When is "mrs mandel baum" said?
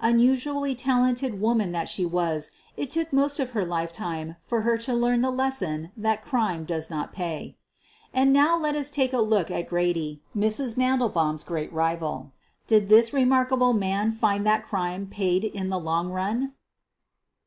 10.34-11.36